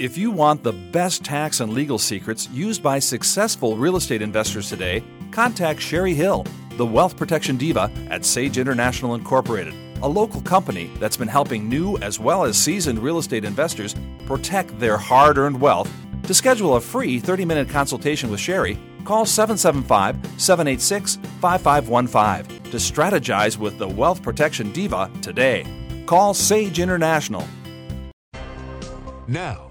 [0.00, 4.68] If you want the best tax and legal secrets used by successful real estate investors
[4.68, 9.72] today, contact Sherry Hill, the wealth protection diva at Sage International Incorporated,
[10.02, 13.94] a local company that's been helping new as well as seasoned real estate investors
[14.26, 15.88] protect their hard earned wealth.
[16.24, 23.58] To schedule a free 30 minute consultation with Sherry, call 775 786 5515 to strategize
[23.58, 25.64] with the wealth protection diva today.
[26.06, 27.46] Call Sage International.
[29.28, 29.70] Now,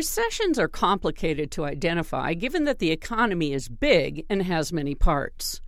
[0.00, 5.60] Recessions are complicated to identify given that the economy is big and has many parts.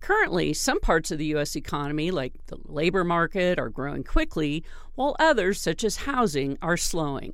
[0.00, 1.56] Currently, some parts of the U.S.
[1.56, 4.62] economy, like the labor market, are growing quickly,
[4.94, 7.32] while others, such as housing, are slowing.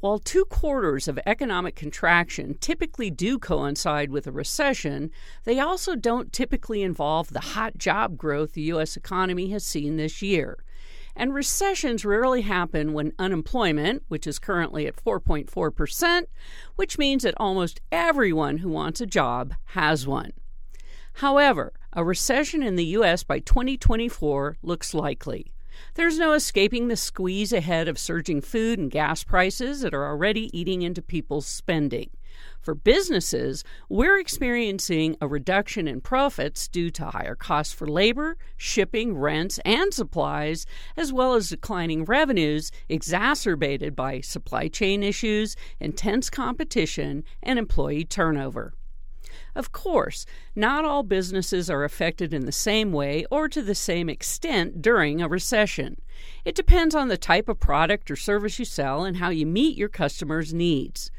[0.00, 5.12] While two quarters of economic contraction typically do coincide with a recession,
[5.44, 8.96] they also don't typically involve the hot job growth the U.S.
[8.96, 10.58] economy has seen this year.
[11.18, 16.26] And recessions rarely happen when unemployment, which is currently at 4.4%,
[16.76, 20.32] which means that almost everyone who wants a job has one.
[21.14, 23.24] However, a recession in the U.S.
[23.24, 25.54] by 2024 looks likely.
[25.94, 30.56] There's no escaping the squeeze ahead of surging food and gas prices that are already
[30.58, 32.10] eating into people's spending.
[32.66, 39.16] For businesses, we're experiencing a reduction in profits due to higher costs for labor, shipping,
[39.16, 47.22] rents, and supplies, as well as declining revenues exacerbated by supply chain issues, intense competition,
[47.40, 48.74] and employee turnover.
[49.54, 54.08] Of course, not all businesses are affected in the same way or to the same
[54.08, 55.98] extent during a recession.
[56.44, 59.78] It depends on the type of product or service you sell and how you meet
[59.78, 61.12] your customers' needs.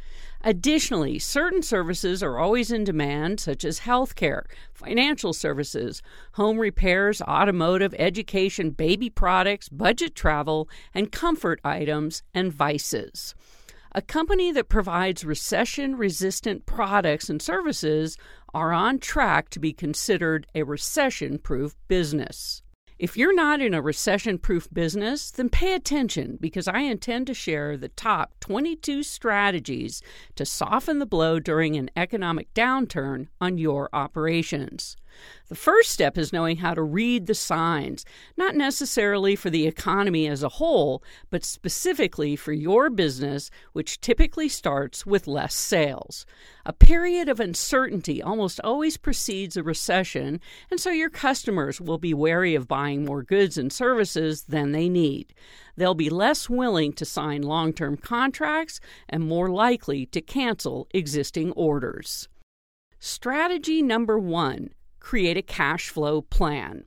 [0.44, 4.44] Additionally, certain services are always in demand, such as healthcare,
[4.74, 6.02] financial services,
[6.34, 13.34] home repairs, automotive, education, baby products, budget travel, and comfort items and vices.
[13.94, 18.16] A company that provides recession resistant products and services
[18.53, 22.62] are on track to be considered a recession proof business.
[23.00, 27.34] If you're not in a recession proof business, then pay attention because I intend to
[27.35, 30.02] share the top 22 strategies
[30.35, 34.97] to soften the blow during an economic downturn on your operations.
[35.50, 38.05] The first step is knowing how to read the signs,
[38.35, 44.50] not necessarily for the economy as a whole, but specifically for your business, which typically
[44.50, 46.25] starts with less sales.
[46.66, 52.13] A period of uncertainty almost always precedes a recession, and so your customers will be
[52.13, 55.34] wary of buying more goods and services than they need.
[55.78, 61.51] They'll be less willing to sign long term contracts and more likely to cancel existing
[61.53, 62.28] orders.
[62.99, 64.72] Strategy number one
[65.07, 66.84] create a cash flow plan.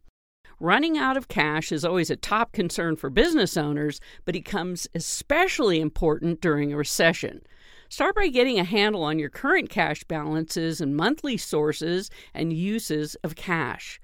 [0.61, 4.87] Running out of cash is always a top concern for business owners, but it becomes
[4.95, 7.41] especially important during a recession.
[7.89, 13.15] Start by getting a handle on your current cash balances and monthly sources and uses
[13.25, 14.03] of cash.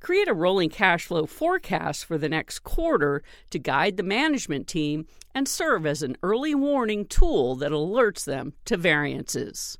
[0.00, 5.06] Create a rolling cash flow forecast for the next quarter to guide the management team
[5.34, 9.76] and serve as an early warning tool that alerts them to variances.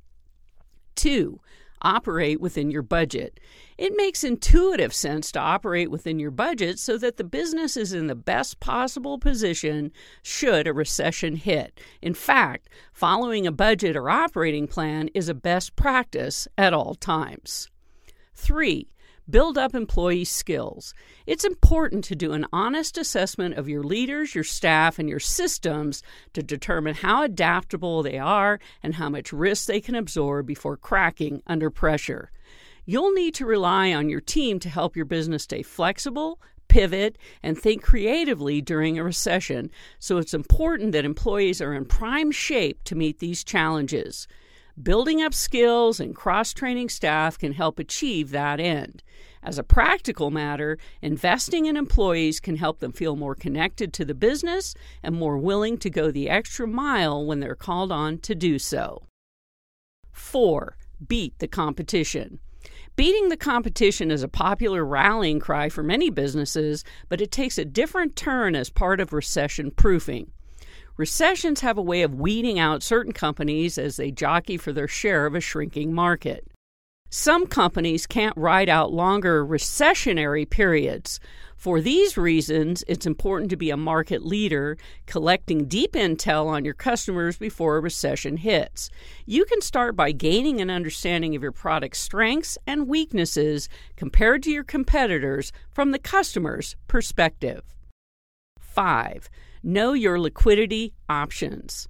[0.93, 1.39] 2
[1.81, 3.39] operate within your budget.
[3.77, 8.07] It makes intuitive sense to operate within your budget so that the business is in
[8.07, 9.91] the best possible position
[10.21, 11.79] should a recession hit.
[12.01, 17.69] In fact, following a budget or operating plan is a best practice at all times.
[18.35, 18.87] 3
[19.29, 20.93] build up employee skills.
[21.27, 26.01] It's important to do an honest assessment of your leaders, your staff, and your systems
[26.33, 31.41] to determine how adaptable they are and how much risk they can absorb before cracking
[31.47, 32.31] under pressure.
[32.85, 36.39] You'll need to rely on your team to help your business stay flexible,
[36.69, 42.31] pivot, and think creatively during a recession, so it's important that employees are in prime
[42.31, 44.27] shape to meet these challenges.
[44.81, 49.03] Building up skills and cross training staff can help achieve that end.
[49.43, 54.13] As a practical matter, investing in employees can help them feel more connected to the
[54.13, 58.57] business and more willing to go the extra mile when they're called on to do
[58.57, 59.03] so.
[60.13, 60.77] 4.
[61.05, 62.39] Beat the competition.
[62.95, 67.65] Beating the competition is a popular rallying cry for many businesses, but it takes a
[67.65, 70.31] different turn as part of recession proofing.
[70.99, 75.25] Recessions have a way of weeding out certain companies as they jockey for their share
[75.25, 76.45] of a shrinking market.
[77.09, 81.21] Some companies can't ride out longer recessionary periods.
[81.55, 86.73] For these reasons, it's important to be a market leader, collecting deep intel on your
[86.73, 88.89] customers before a recession hits.
[89.25, 94.51] You can start by gaining an understanding of your product's strengths and weaknesses compared to
[94.51, 97.63] your competitors from the customer's perspective.
[98.69, 99.29] 5.
[99.63, 101.87] Know your liquidity options.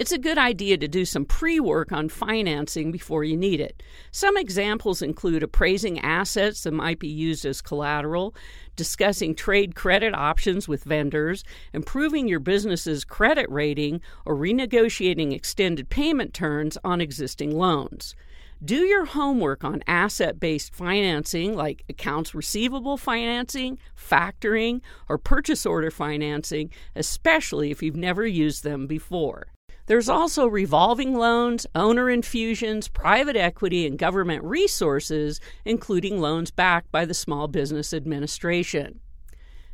[0.00, 3.82] It's a good idea to do some pre work on financing before you need it.
[4.10, 8.34] Some examples include appraising assets that might be used as collateral,
[8.76, 11.44] discussing trade credit options with vendors,
[11.74, 18.14] improving your business's credit rating, or renegotiating extended payment terms on existing loans.
[18.62, 25.90] Do your homework on asset based financing like accounts receivable financing, factoring, or purchase order
[25.90, 29.46] financing, especially if you've never used them before.
[29.86, 37.06] There's also revolving loans, owner infusions, private equity, and government resources, including loans backed by
[37.06, 39.00] the Small Business Administration.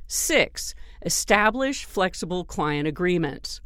[0.06, 0.76] 6.
[1.04, 3.60] Establish flexible client agreements.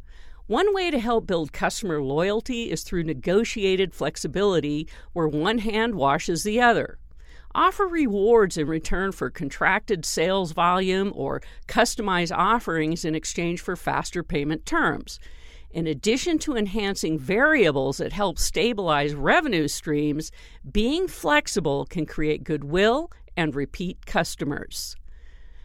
[0.51, 6.43] One way to help build customer loyalty is through negotiated flexibility where one hand washes
[6.43, 6.97] the other.
[7.55, 14.23] Offer rewards in return for contracted sales volume or customize offerings in exchange for faster
[14.23, 15.21] payment terms.
[15.69, 20.33] In addition to enhancing variables that help stabilize revenue streams,
[20.69, 24.97] being flexible can create goodwill and repeat customers.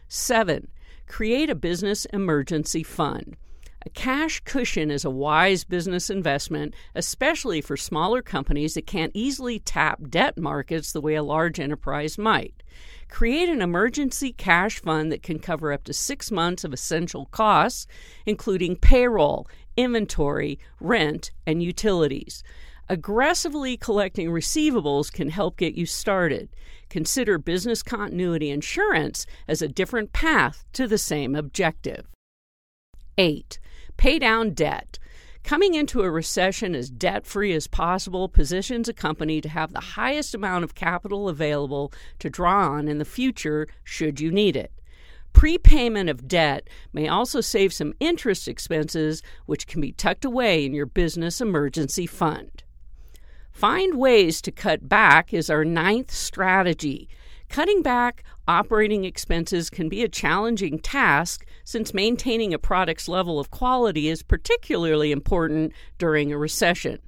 [0.07, 0.69] 7.
[1.07, 3.35] Create a business emergency fund.
[3.85, 9.59] A cash cushion is a wise business investment, especially for smaller companies that can't easily
[9.59, 12.63] tap debt markets the way a large enterprise might.
[13.07, 17.87] Create an emergency cash fund that can cover up to six months of essential costs,
[18.25, 19.47] including payroll,
[19.77, 22.43] inventory, rent, and utilities.
[22.89, 26.49] Aggressively collecting receivables can help get you started.
[26.89, 32.07] Consider business continuity insurance as a different path to the same objective.
[33.17, 33.59] 8.
[33.97, 34.99] Pay down debt.
[35.43, 39.79] Coming into a recession as debt free as possible positions a company to have the
[39.79, 44.71] highest amount of capital available to draw on in the future should you need it.
[45.33, 50.73] Prepayment of debt may also save some interest expenses, which can be tucked away in
[50.73, 52.63] your business emergency fund.
[53.51, 57.07] Find ways to cut back is our ninth strategy.
[57.49, 63.49] Cutting back operating expenses can be a challenging task since maintaining a product's level of
[63.49, 66.99] quality is particularly important during a recession.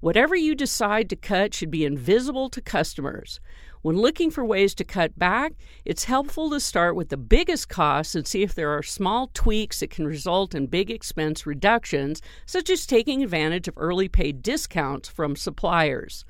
[0.00, 3.38] Whatever you decide to cut should be invisible to customers.
[3.82, 5.52] When looking for ways to cut back,
[5.84, 9.80] it's helpful to start with the biggest costs and see if there are small tweaks
[9.80, 15.08] that can result in big expense reductions, such as taking advantage of early paid discounts
[15.08, 16.24] from suppliers.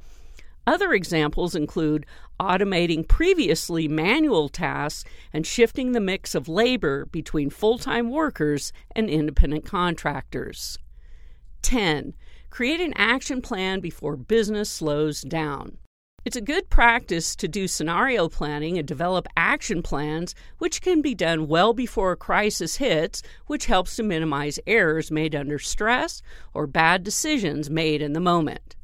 [0.67, 2.07] Other examples include
[2.39, 9.09] automating previously manual tasks and shifting the mix of labor between full time workers and
[9.09, 10.79] independent contractors.
[11.63, 12.15] 10.
[12.51, 15.79] Create an action plan before business slows down.
[16.23, 21.15] It's a good practice to do scenario planning and develop action plans, which can be
[21.15, 26.21] done well before a crisis hits, which helps to minimize errors made under stress
[26.53, 28.77] or bad decisions made in the moment.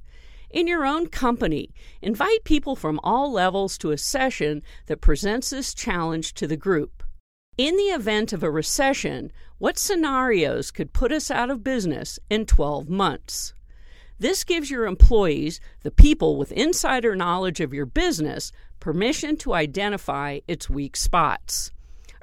[0.50, 5.74] In your own company, invite people from all levels to a session that presents this
[5.74, 7.02] challenge to the group.
[7.58, 12.46] In the event of a recession, what scenarios could put us out of business in
[12.46, 13.54] 12 months?
[14.18, 20.40] This gives your employees, the people with insider knowledge of your business, permission to identify
[20.46, 21.70] its weak spots.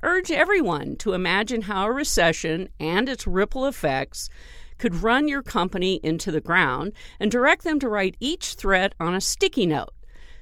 [0.01, 4.29] Urge everyone to imagine how a recession and its ripple effects
[4.77, 9.15] could run your company into the ground and direct them to write each threat on
[9.15, 9.93] a sticky note.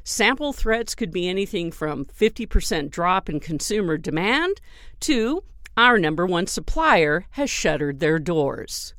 [0.04, 4.60] Sample threats could be anything from 50% drop in consumer demand
[5.02, 5.44] to
[5.78, 8.94] our number one supplier has shuttered their doors.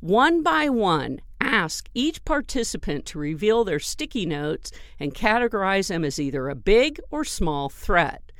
[0.00, 6.18] One by one, ask each participant to reveal their sticky notes and categorize them as
[6.18, 8.32] either a big or small threat,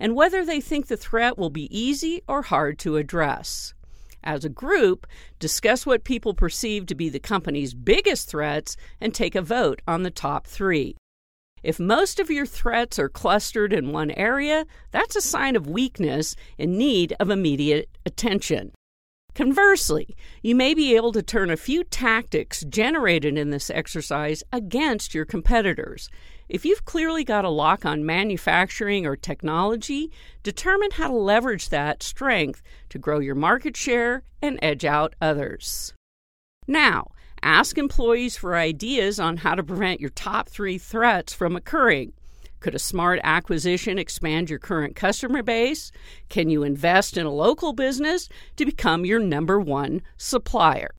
[0.00, 3.72] and whether they think the threat will be easy or hard to address.
[4.24, 5.06] As a group,
[5.38, 10.02] discuss what people perceive to be the company's biggest threats and take a vote on
[10.02, 10.96] the top three.
[11.62, 16.34] If most of your threats are clustered in one area, that's a sign of weakness
[16.58, 18.72] in need of immediate attention.
[19.34, 25.14] Conversely, you may be able to turn a few tactics generated in this exercise against
[25.14, 26.10] your competitors.
[26.52, 30.10] If you've clearly got a lock on manufacturing or technology,
[30.42, 35.94] determine how to leverage that strength to grow your market share and edge out others.
[36.68, 42.12] Now, ask employees for ideas on how to prevent your top three threats from occurring.
[42.60, 45.90] Could a smart acquisition expand your current customer base?
[46.28, 50.90] Can you invest in a local business to become your number one supplier?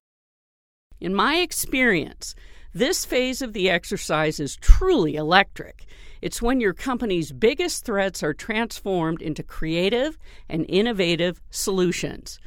[0.99, 2.33] In my experience,
[2.73, 5.85] this phase of the exercise is truly electric.
[6.21, 10.17] It's when your company's biggest threats are transformed into creative
[10.49, 12.39] and innovative solutions.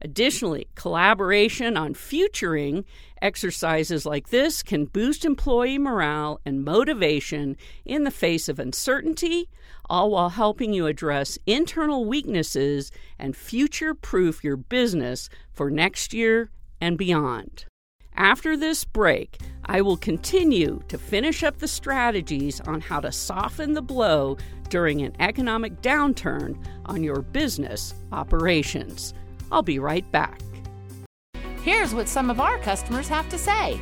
[0.00, 2.84] Additionally, collaboration on futuring
[3.22, 9.48] exercises like this can boost employee morale and motivation in the face of uncertainty,
[9.88, 16.50] all while helping you address internal weaknesses and future proof your business for next year
[16.80, 17.64] and beyond.
[18.14, 23.72] After this break, I will continue to finish up the strategies on how to soften
[23.72, 24.36] the blow
[24.68, 29.14] during an economic downturn on your business operations.
[29.50, 30.40] I'll be right back.
[31.62, 33.80] Here's what some of our customers have to say.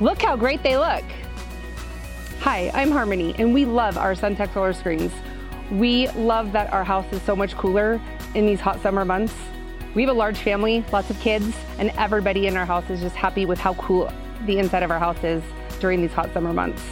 [0.00, 1.04] Look how great they look.
[2.40, 5.12] Hi, I'm Harmony, and we love our SunTech solar screens.
[5.70, 8.00] We love that our house is so much cooler
[8.34, 9.34] in these hot summer months.
[9.94, 13.16] We have a large family, lots of kids, and everybody in our house is just
[13.16, 14.10] happy with how cool
[14.46, 15.42] the inside of our houses
[15.80, 16.82] during these hot summer months.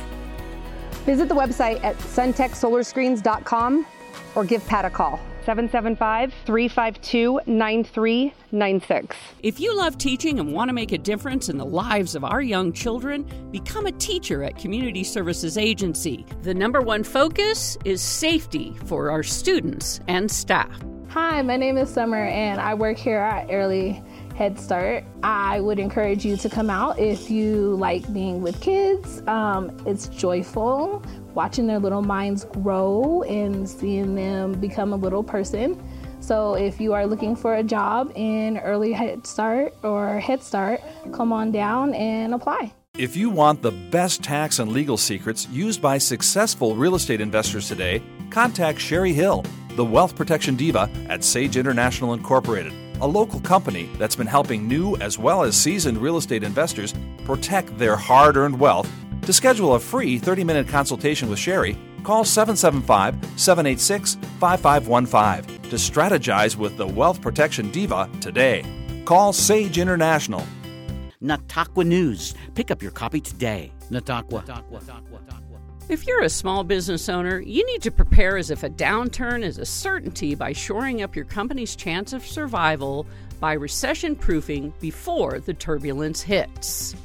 [1.05, 3.87] Visit the website at suntechsolarscreens.com
[4.35, 5.21] or give Pat a call.
[5.47, 9.17] 775 352 9396.
[9.45, 12.43] If you love teaching and want to make a difference in the lives of our
[12.43, 16.27] young children, become a teacher at Community Services Agency.
[16.43, 20.83] The number one focus is safety for our students and staff.
[21.11, 24.03] Hi, my name is Summer and I work here at Early
[24.37, 25.03] Head Start.
[25.23, 29.23] I would encourage you to come out if you like being with kids.
[29.27, 31.03] Um, it's joyful
[31.33, 35.83] watching their little minds grow and seeing them become a little person.
[36.21, 40.83] So if you are looking for a job in Early Head Start or Head Start,
[41.13, 42.75] come on down and apply.
[42.99, 47.69] If you want the best tax and legal secrets used by successful real estate investors
[47.69, 49.45] today, contact Sherry Hill
[49.77, 54.97] the Wealth Protection Diva at Sage International Incorporated, a local company that's been helping new
[54.97, 58.91] as well as seasoned real estate investors protect their hard earned wealth.
[59.23, 66.57] To schedule a free 30 minute consultation with Sherry, call 775 786 5515 to strategize
[66.57, 68.65] with the Wealth Protection Diva today.
[69.05, 70.45] Call Sage International.
[71.23, 72.35] Nataqua News.
[72.55, 73.73] Pick up your copy today.
[73.91, 74.45] Nataqua.
[75.89, 79.57] If you're a small business owner, you need to prepare as if a downturn is
[79.57, 83.07] a certainty by shoring up your company's chance of survival
[83.39, 86.97] by recession proofing before the turbulence hits.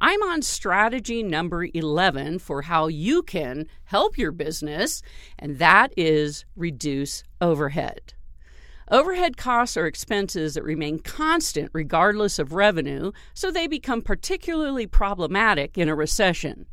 [0.00, 5.02] I'm on strategy number 11 for how you can help your business,
[5.38, 8.14] and that is reduce overhead.
[8.90, 15.76] Overhead costs are expenses that remain constant regardless of revenue, so they become particularly problematic
[15.76, 16.64] in a recession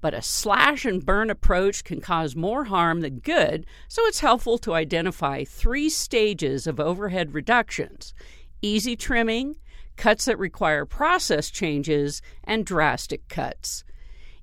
[0.00, 4.58] but a slash and burn approach can cause more harm than good, so it's helpful
[4.58, 8.14] to identify three stages of overhead reductions
[8.62, 9.56] easy trimming,
[9.96, 13.84] cuts that require process changes, and drastic cuts.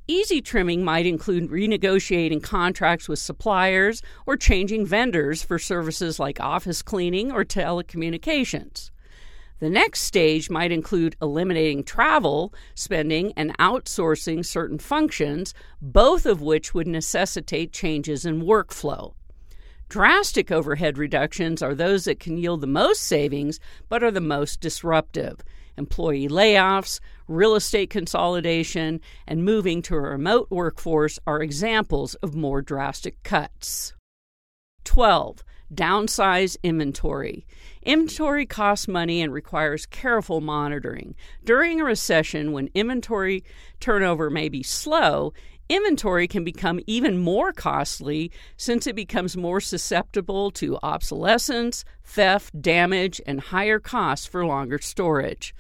[0.08, 6.82] Easy trimming might include renegotiating contracts with suppliers or changing vendors for services like office
[6.82, 8.92] cleaning or telecommunications.
[9.60, 16.74] The next stage might include eliminating travel spending and outsourcing certain functions, both of which
[16.74, 19.14] would necessitate changes in workflow.
[19.90, 24.60] Drastic overhead reductions are those that can yield the most savings but are the most
[24.60, 25.42] disruptive.
[25.78, 32.62] Employee layoffs, real estate consolidation, and moving to a remote workforce are examples of more
[32.62, 33.94] drastic cuts.
[34.84, 35.44] 12.
[35.74, 37.46] Downsize inventory.
[37.82, 41.15] Inventory costs money and requires careful monitoring.
[41.44, 43.44] During a recession, when inventory
[43.80, 45.34] turnover may be slow,
[45.70, 53.20] inventory can become even more costly since it becomes more susceptible to obsolescence, theft, damage,
[53.25, 55.56] and higher costs for longer storage.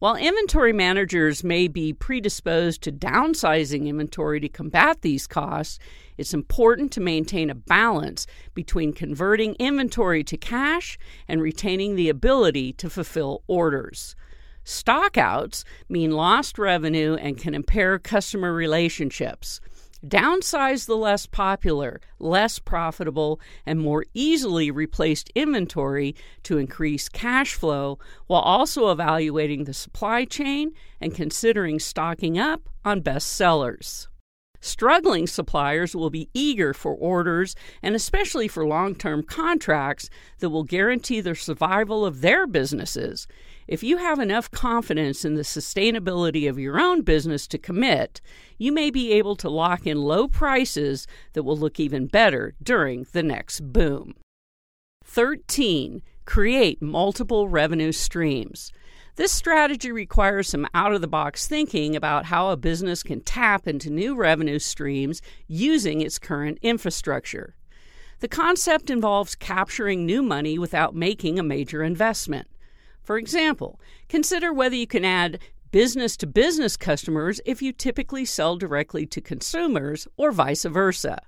[0.00, 5.80] While inventory managers may be predisposed to downsizing inventory to combat these costs,
[6.16, 8.24] it's important to maintain a balance
[8.54, 14.14] between converting inventory to cash and retaining the ability to fulfill orders.
[14.64, 19.60] Stockouts mean lost revenue and can impair customer relationships.
[20.06, 26.14] Downsize the less popular, less profitable, and more easily replaced inventory
[26.44, 33.00] to increase cash flow while also evaluating the supply chain and considering stocking up on
[33.00, 34.07] best sellers.
[34.60, 40.10] Struggling suppliers will be eager for orders and especially for long term contracts
[40.40, 43.28] that will guarantee the survival of their businesses.
[43.68, 48.20] If you have enough confidence in the sustainability of your own business to commit,
[48.56, 53.06] you may be able to lock in low prices that will look even better during
[53.12, 54.14] the next boom.
[55.04, 56.02] 13.
[56.24, 58.72] Create multiple revenue streams.
[59.18, 63.66] This strategy requires some out of the box thinking about how a business can tap
[63.66, 67.56] into new revenue streams using its current infrastructure.
[68.20, 72.46] The concept involves capturing new money without making a major investment.
[73.02, 75.40] For example, consider whether you can add
[75.72, 81.18] business to business customers if you typically sell directly to consumers or vice versa.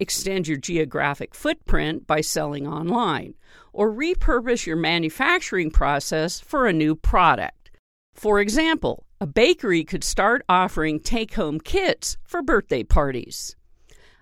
[0.00, 3.34] Extend your geographic footprint by selling online,
[3.72, 7.72] or repurpose your manufacturing process for a new product.
[8.14, 13.56] For example, a bakery could start offering take home kits for birthday parties.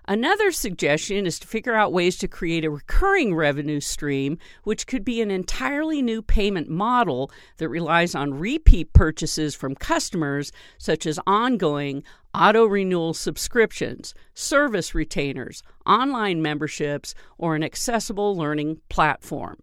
[0.09, 5.03] Another suggestion is to figure out ways to create a recurring revenue stream, which could
[5.03, 11.19] be an entirely new payment model that relies on repeat purchases from customers, such as
[11.27, 19.57] ongoing auto renewal subscriptions, service retainers, online memberships, or an accessible learning platform.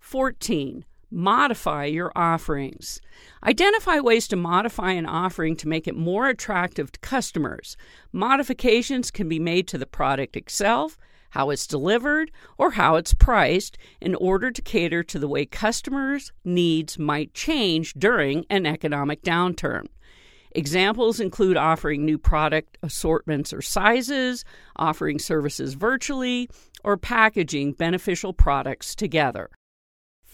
[0.00, 3.00] 14 modify your offerings.
[3.44, 7.76] Identify ways to modify an offering to make it more attractive to customers.
[8.12, 10.98] Modifications can be made to the product itself,
[11.30, 16.32] how it's delivered, or how it's priced in order to cater to the way customers'
[16.44, 19.86] needs might change during an economic downturn.
[20.52, 24.44] Examples include offering new product assortments or sizes,
[24.76, 26.48] offering services virtually,
[26.82, 29.50] or packaging beneficial products together.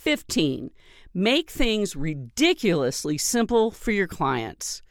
[0.04, 0.70] 15.
[1.14, 4.82] Make things ridiculously simple for your clients.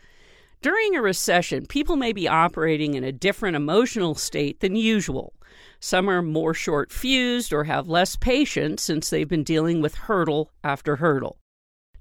[0.63, 5.35] During a recession, people may be operating in a different emotional state than usual.
[5.79, 10.51] Some are more short fused or have less patience since they've been dealing with hurdle
[10.63, 11.37] after hurdle.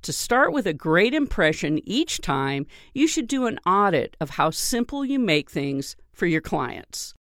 [0.00, 2.64] To start with a great impression each time,
[2.95, 7.12] you should do an audit of how simple you make things for your clients.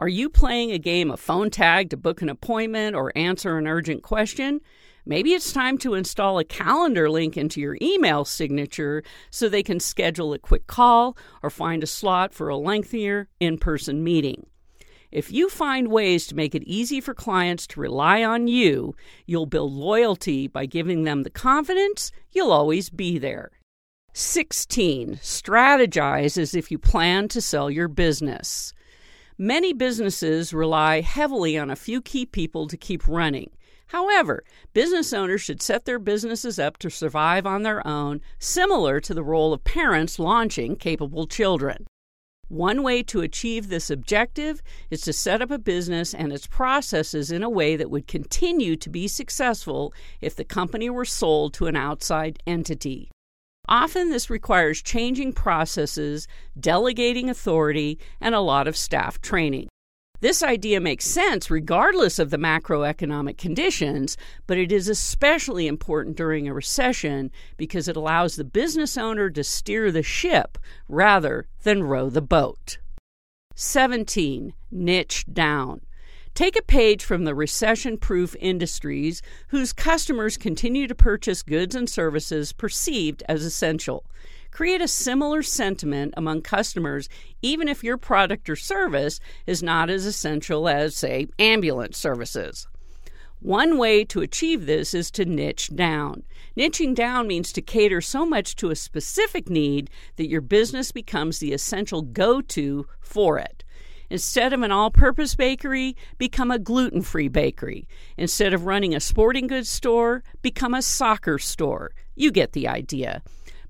[0.00, 3.66] Are you playing a game of phone tag to book an appointment or answer an
[3.66, 4.60] urgent question?
[5.04, 9.80] Maybe it's time to install a calendar link into your email signature so they can
[9.80, 14.46] schedule a quick call or find a slot for a lengthier in person meeting.
[15.10, 18.94] If you find ways to make it easy for clients to rely on you,
[19.26, 23.50] you'll build loyalty by giving them the confidence you'll always be there.
[24.12, 25.16] 16.
[25.16, 28.72] Strategize as if you plan to sell your business.
[29.40, 33.50] Many businesses rely heavily on a few key people to keep running.
[33.86, 39.14] However, business owners should set their businesses up to survive on their own, similar to
[39.14, 41.86] the role of parents launching capable children.
[42.48, 47.30] One way to achieve this objective is to set up a business and its processes
[47.30, 51.68] in a way that would continue to be successful if the company were sold to
[51.68, 53.08] an outside entity.
[53.68, 56.26] Often, this requires changing processes,
[56.58, 59.68] delegating authority, and a lot of staff training.
[60.20, 64.16] This idea makes sense regardless of the macroeconomic conditions,
[64.48, 69.44] but it is especially important during a recession because it allows the business owner to
[69.44, 72.78] steer the ship rather than row the boat.
[73.54, 74.54] 17.
[74.72, 75.82] Niche down.
[76.38, 81.90] Take a page from the recession proof industries whose customers continue to purchase goods and
[81.90, 84.04] services perceived as essential
[84.52, 87.08] create a similar sentiment among customers,
[87.42, 92.68] even if your product or service is not as essential as, say, ambulance services.
[93.40, 96.22] One way to achieve this is to niche down.
[96.56, 101.40] Niching down means to cater so much to a specific need that your business becomes
[101.40, 103.64] the essential go to for it.
[104.10, 107.86] Instead of an all purpose bakery, become a gluten free bakery.
[108.16, 111.92] Instead of running a sporting goods store, become a soccer store.
[112.14, 113.22] You get the idea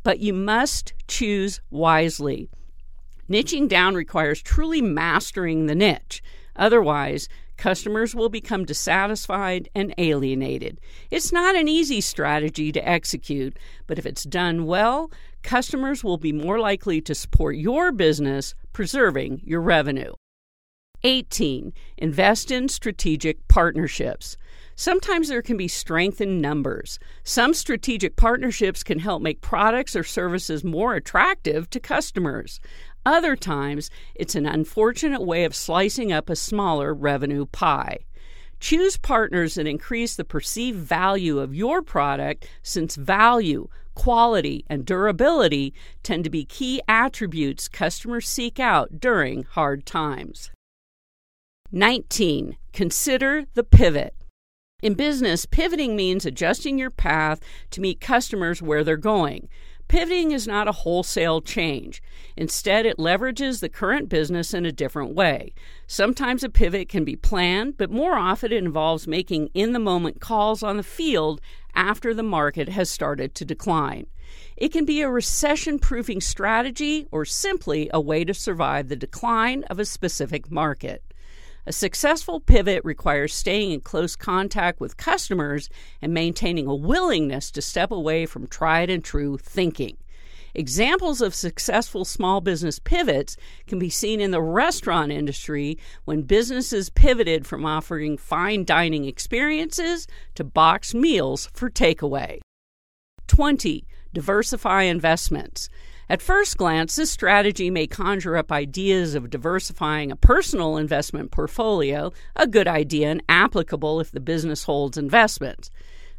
[0.02, 2.48] but you must choose wisely.
[3.28, 6.22] Niching down requires truly mastering the niche.
[6.56, 10.80] Otherwise, customers will become dissatisfied and alienated.
[11.10, 15.10] It's not an easy strategy to execute, but if it's done well,
[15.42, 20.12] customers will be more likely to support your business, preserving your revenue.
[21.04, 21.72] 18.
[21.96, 24.36] Invest in strategic partnerships.
[24.74, 26.98] Sometimes there can be strength in numbers.
[27.24, 32.60] Some strategic partnerships can help make products or services more attractive to customers.
[33.04, 37.98] Other times, it's an unfortunate way of slicing up a smaller revenue pie.
[38.60, 45.74] Choose partners that increase the perceived value of your product since value, quality, and durability
[46.02, 50.50] tend to be key attributes customers seek out during hard times.
[51.70, 52.56] 19.
[52.72, 54.14] Consider the pivot.
[54.82, 59.50] In business, pivoting means adjusting your path to meet customers where they're going.
[59.86, 62.00] Pivoting is not a wholesale change.
[62.38, 65.52] Instead, it leverages the current business in a different way.
[65.86, 70.22] Sometimes a pivot can be planned, but more often it involves making in the moment
[70.22, 71.38] calls on the field
[71.74, 74.06] after the market has started to decline.
[74.56, 79.64] It can be a recession proofing strategy or simply a way to survive the decline
[79.64, 81.02] of a specific market.
[81.66, 85.68] A successful pivot requires staying in close contact with customers
[86.00, 89.98] and maintaining a willingness to step away from tried and true thinking.
[90.54, 96.90] Examples of successful small business pivots can be seen in the restaurant industry when businesses
[96.90, 102.40] pivoted from offering fine dining experiences to boxed meals for takeaway.
[103.26, 103.86] 20.
[104.14, 105.68] Diversify investments.
[106.10, 112.12] At first glance, this strategy may conjure up ideas of diversifying a personal investment portfolio,
[112.34, 115.70] a good idea and applicable if the business holds investments.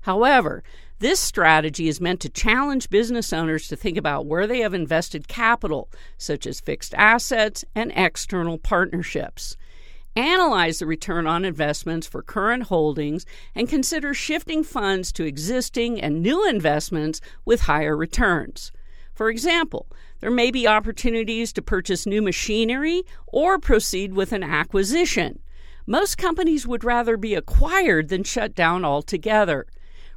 [0.01, 0.63] However,
[0.99, 5.27] this strategy is meant to challenge business owners to think about where they have invested
[5.27, 9.57] capital, such as fixed assets and external partnerships.
[10.15, 13.25] Analyze the return on investments for current holdings
[13.55, 18.71] and consider shifting funds to existing and new investments with higher returns.
[19.19, 25.39] For example, there may be opportunities to purchase new machinery or proceed with an acquisition.
[25.85, 29.65] Most companies would rather be acquired than shut down altogether.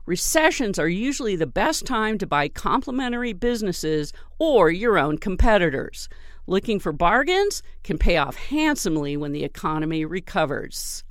[0.06, 6.08] Recessions are usually the best time to buy complementary businesses or your own competitors.
[6.46, 11.02] Looking for bargains can pay off handsomely when the economy recovers.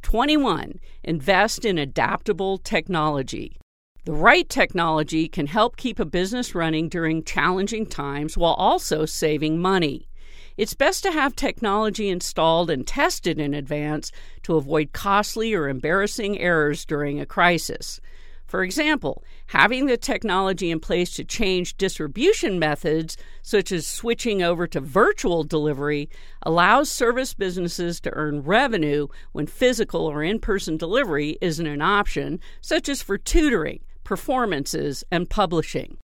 [0.00, 0.80] 21.
[1.02, 3.58] Invest in adaptable technology.
[4.04, 9.62] The right technology can help keep a business running during challenging times while also saving
[9.62, 10.10] money.
[10.58, 14.12] It's best to have technology installed and tested in advance
[14.42, 17.98] to avoid costly or embarrassing errors during a crisis.
[18.44, 24.66] For example, having the technology in place to change distribution methods, such as switching over
[24.66, 26.10] to virtual delivery,
[26.42, 32.38] allows service businesses to earn revenue when physical or in person delivery isn't an option,
[32.60, 35.98] such as for tutoring performances, and publishing.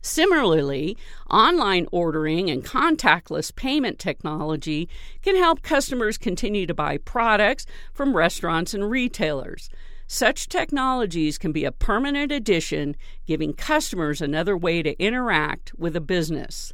[0.00, 0.96] Similarly,
[1.28, 4.88] online ordering and contactless payment technology
[5.22, 9.68] can help customers continue to buy products from restaurants and retailers.
[10.06, 12.96] Such technologies can be a permanent addition,
[13.26, 16.72] giving customers another way to interact with a business.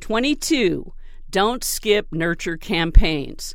[0.00, 0.92] 22.
[1.28, 3.54] Don't skip nurture campaigns.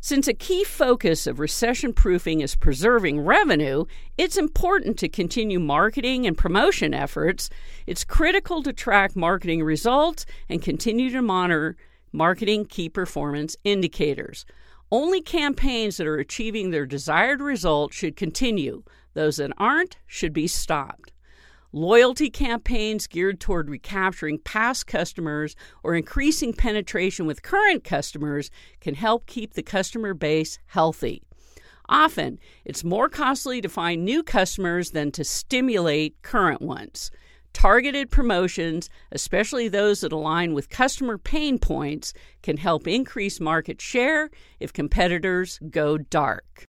[0.00, 3.84] Since a key focus of recession proofing is preserving revenue,
[4.16, 7.50] it's important to continue marketing and promotion efforts.
[7.84, 11.76] It's critical to track marketing results and continue to monitor
[12.12, 14.46] marketing key performance indicators.
[14.92, 18.84] Only campaigns that are achieving their desired result should continue.
[19.14, 21.12] Those that aren't should be stopped.
[21.72, 28.50] Loyalty campaigns geared toward recapturing past customers or increasing penetration with current customers
[28.80, 31.22] can help keep the customer base healthy.
[31.86, 37.10] Often, it's more costly to find new customers than to stimulate current ones.
[37.52, 44.30] Targeted promotions, especially those that align with customer pain points, can help increase market share
[44.58, 46.64] if competitors go dark.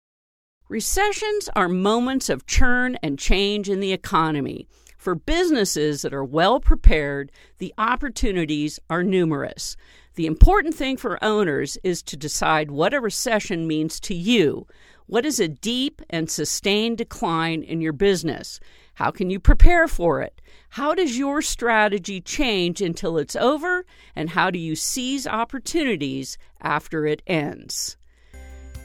[0.69, 4.67] Recessions are moments of churn and change in the economy.
[5.07, 9.77] For businesses that are well prepared, the opportunities are numerous.
[10.17, 14.67] The important thing for owners is to decide what a recession means to you.
[15.07, 18.59] What is a deep and sustained decline in your business?
[18.95, 20.43] How can you prepare for it?
[20.71, 23.87] How does your strategy change until it's over?
[24.17, 27.97] And how do you seize opportunities after it ends?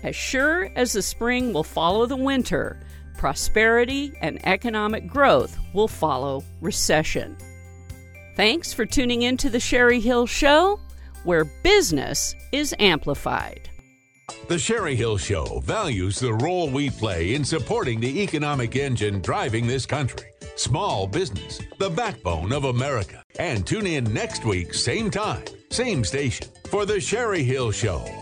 [0.03, 2.79] As sure as the spring will follow the winter,
[3.21, 7.37] prosperity and economic growth will follow recession.
[8.35, 10.79] Thanks for tuning in to the Sherry Hill Show,
[11.23, 13.69] where business is amplified.
[14.47, 19.67] The Sherry Hill Show values the role we play in supporting the economic engine driving
[19.67, 20.25] this country.
[20.55, 23.23] Small business, the backbone of America.
[23.37, 28.20] And tune in next week, same time, same station, for The Sherry Hill Show.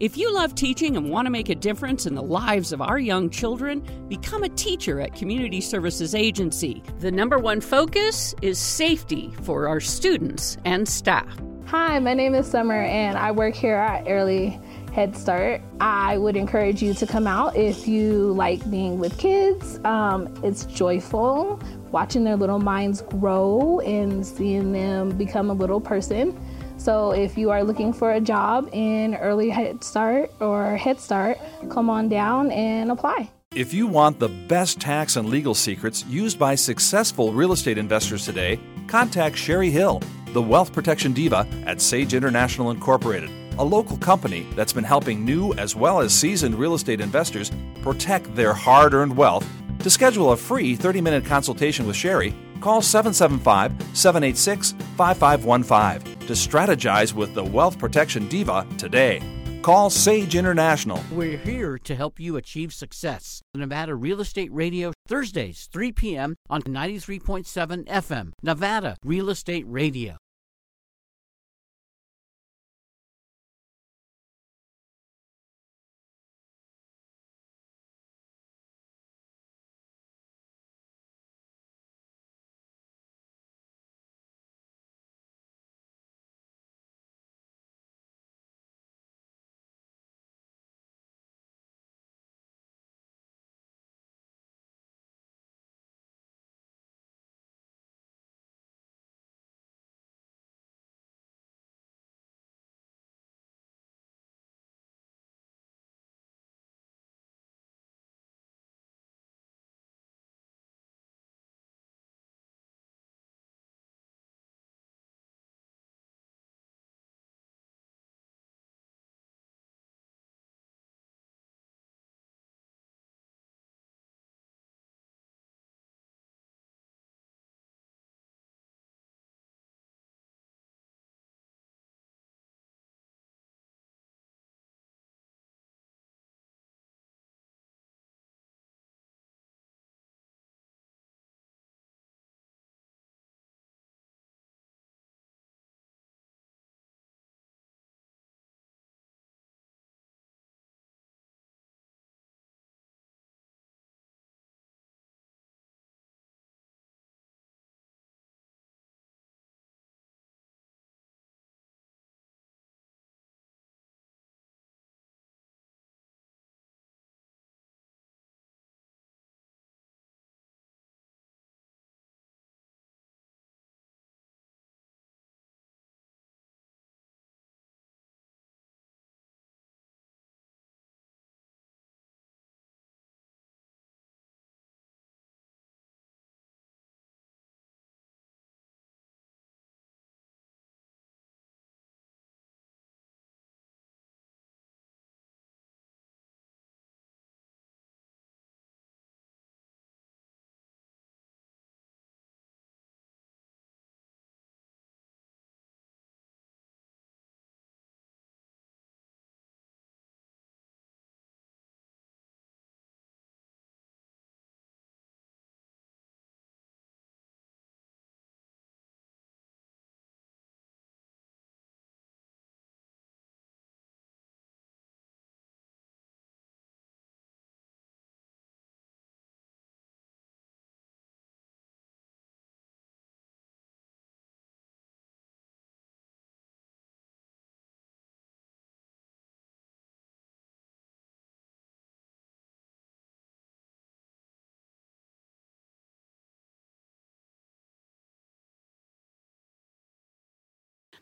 [0.00, 3.00] If you love teaching and want to make a difference in the lives of our
[3.00, 6.84] young children, become a teacher at Community Services Agency.
[7.00, 11.26] The number one focus is safety for our students and staff.
[11.66, 14.60] Hi, my name is Summer, and I work here at Early
[14.92, 15.62] Head Start.
[15.80, 19.80] I would encourage you to come out if you like being with kids.
[19.84, 26.38] Um, it's joyful watching their little minds grow and seeing them become a little person.
[26.78, 31.38] So, if you are looking for a job in Early Head Start or Head Start,
[31.68, 33.30] come on down and apply.
[33.54, 38.24] If you want the best tax and legal secrets used by successful real estate investors
[38.24, 40.00] today, contact Sherry Hill
[40.32, 45.54] the Wealth Protection Diva at Sage International Incorporated, a local company that's been helping new
[45.54, 47.50] as well as seasoned real estate investors
[47.82, 49.48] protect their hard earned wealth.
[49.80, 57.12] To schedule a free 30 minute consultation with Sherry, call 775 786 5515 to strategize
[57.14, 59.22] with the Wealth Protection Diva today.
[59.62, 61.02] Call Sage International.
[61.10, 63.42] We're here to help you achieve success.
[63.54, 66.36] Nevada Real Estate Radio, Thursdays, 3 p.m.
[66.48, 68.32] on 93.7 FM.
[68.42, 70.16] Nevada Real Estate Radio.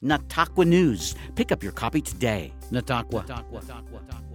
[0.02, 1.14] Nataqua News.
[1.34, 2.52] Pick up your copy today.
[2.70, 3.26] Nataqua.
[3.26, 3.60] Nataqua.
[3.62, 4.25] Nataqua.